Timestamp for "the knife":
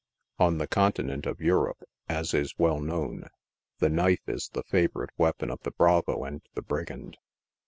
3.77-4.27